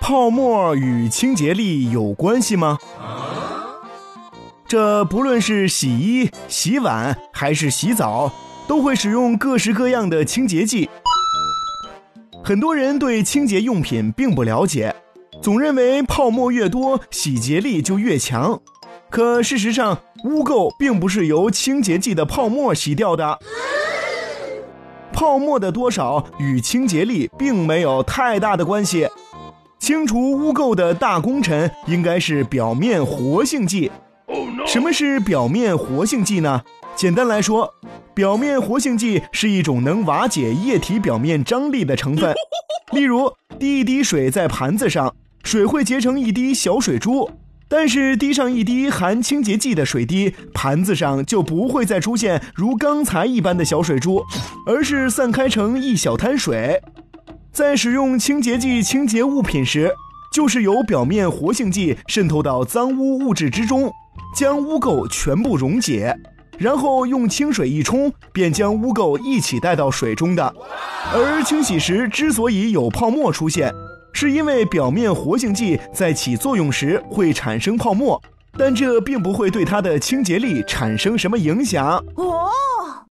[0.00, 2.78] 泡沫与清洁力有关系吗？
[4.68, 8.32] 这不论是洗衣、洗碗还是洗澡，
[8.66, 10.88] 都会使用各式各样的清洁剂。
[12.42, 14.94] 很多人对清洁用品并不了解，
[15.42, 18.60] 总认为泡沫越多，洗洁力就越强。
[19.10, 23.38] 可事实上，污垢并不是由清洁剂的泡沫洗掉的。
[25.16, 29.08] 泡沫的多少与清洁力并没有太大的关系。
[29.78, 33.90] 清除污垢的大功臣应该是表面活性剂。
[34.66, 36.60] 什么是表面活性剂呢？
[36.94, 37.72] 简单来说，
[38.12, 42.34] 表面活性剂是一种能瓦解液体表面张力的成分。
[42.92, 47.26] 例如，滴一滴水在盘子上，水会结成一滴小水珠；
[47.68, 54.22] 但是滴上一滴含清洁剂的水滴，盘子上就不会再出现如刚才一般的小水珠，
[54.66, 56.80] 而是散开成一小滩水。
[57.52, 59.92] 在使用清洁剂清洁物品时，
[60.32, 63.90] 就是由表面活性剂渗透到脏污物质之中。
[64.34, 66.14] 将污垢全部溶解，
[66.58, 70.54] 然后用清水一冲，便将污垢一起带到水中的。
[71.12, 73.72] 而清洗时之所以有泡沫出现，
[74.12, 78.20] 是因为表面活性剂在起作用时会产生泡沫，
[78.58, 81.96] 但这并不会对它的清洁力产生什么影响。
[82.16, 82.50] 哦。